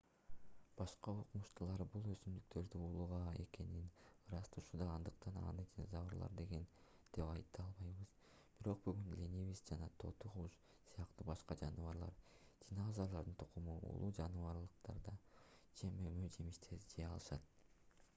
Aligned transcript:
башка 0.77 1.13
окумуштуулар 1.23 1.81
бул 1.95 2.05
өсүмдүктөрдүн 2.13 2.85
уулуу 2.87 3.17
экенин 3.43 3.91
ырасташууда 4.29 4.87
андыктан 4.93 5.37
аны 5.43 5.65
динозаврлар 5.75 6.33
жеген 6.41 6.63
деп 7.17 7.21
айта 7.27 7.65
албайбыз. 7.67 8.15
бирок 8.61 8.81
бүгүн 8.89 9.13
ленивец 9.21 9.61
жана 9.71 9.91
тоту 10.07 10.33
куш 10.39 10.57
сыяктуу 10.95 11.29
башка 11.31 11.59
жаныбарлар 11.63 12.17
динозаврлардын 12.67 13.39
тукуму 13.45 13.77
уулуу 13.91 14.11
жалбырактарды 14.21 15.17
же 15.83 15.95
мөмө-жемиштерди 16.03 16.93
жей 16.97 17.09
алышат 17.15 17.49